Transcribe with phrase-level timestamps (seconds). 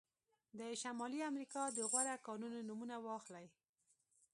[0.59, 3.47] د شمالي امریکا د غوره کانونه نومونه واخلئ.